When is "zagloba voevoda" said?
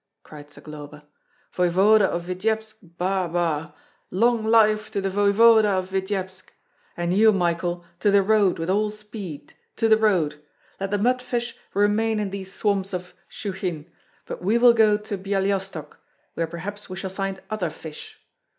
0.49-2.05